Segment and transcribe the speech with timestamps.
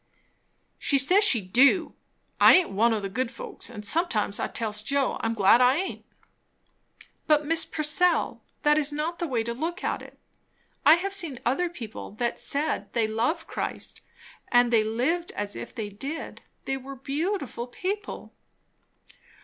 [0.79, 1.93] "She says she do.
[2.39, 5.75] I aint one o' the good folks; and sometimes I tells Joe I'm glad I
[5.75, 6.05] aint."
[7.27, 7.71] "But Mrs.
[7.71, 10.17] Purcell, that is not the way to look at it.
[10.87, 14.01] I have seen other people that said they loved Christ,
[14.51, 16.41] and they lived as if they did.
[16.65, 18.33] They were beautiful people!"